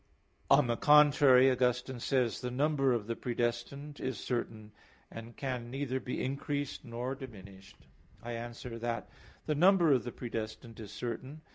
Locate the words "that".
8.79-9.07